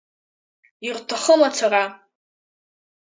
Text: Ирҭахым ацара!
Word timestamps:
Ирҭахым 0.87 1.41
ацара! 1.47 1.83